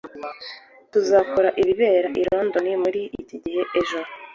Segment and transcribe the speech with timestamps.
[0.91, 3.99] tuzakora ibibera i londres muri iki gihe ejo